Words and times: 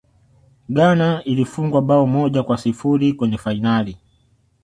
ghana 0.69 1.23
ilifungwa 1.23 1.81
bao 1.81 2.07
moja 2.07 2.43
kwa 2.43 2.57
sifuri 2.57 3.13
kwenye 3.13 3.37
fainali 3.37 3.97